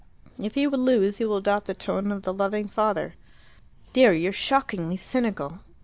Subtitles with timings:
[0.39, 3.13] If he would lose, he will adopt the tone of the loving father."
[3.93, 5.59] "Dear, you're shockingly cynical."